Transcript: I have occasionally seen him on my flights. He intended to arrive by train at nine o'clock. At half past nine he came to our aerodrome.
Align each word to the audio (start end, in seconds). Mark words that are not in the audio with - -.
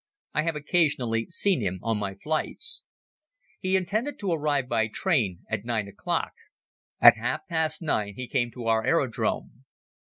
I 0.33 0.41
have 0.41 0.55
occasionally 0.55 1.27
seen 1.29 1.61
him 1.61 1.77
on 1.83 1.99
my 1.99 2.15
flights. 2.15 2.83
He 3.59 3.75
intended 3.75 4.17
to 4.17 4.31
arrive 4.31 4.67
by 4.67 4.87
train 4.87 5.41
at 5.47 5.63
nine 5.63 5.87
o'clock. 5.87 6.31
At 6.99 7.17
half 7.17 7.45
past 7.47 7.83
nine 7.83 8.15
he 8.15 8.27
came 8.27 8.49
to 8.53 8.65
our 8.65 8.83
aerodrome. 8.83 9.65